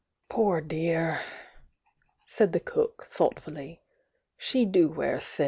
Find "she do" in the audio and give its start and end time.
4.35-4.89